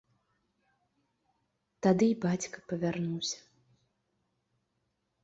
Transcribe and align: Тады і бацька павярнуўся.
Тады 1.87 2.05
і 2.11 2.15
бацька 2.23 2.57
павярнуўся. 2.71 3.39